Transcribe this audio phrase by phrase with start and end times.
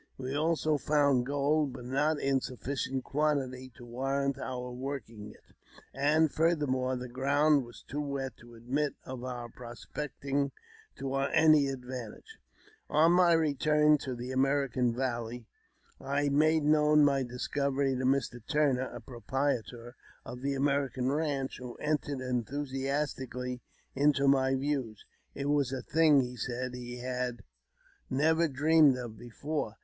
[0.17, 5.53] We also found gold, but not in sufficient quantity to warrant our working it;
[5.93, 10.53] and, furthermore, the ground was too wet to admit of our pro specting
[10.95, 12.39] to any advantage.
[12.89, 15.45] On my return to the American Valley,
[15.99, 18.41] I made known my J discovery to a Mr.
[18.47, 19.95] Turner, proprietor
[20.25, 21.61] of the American Eanch, JAMES P.
[21.61, 21.77] BECKWOUBTH.
[21.77, 23.61] 425 ^4io entered enthusiastically
[23.93, 25.05] into my views;
[25.35, 27.43] it was a thing, he €aid, he had
[28.09, 29.75] never dreamed of before.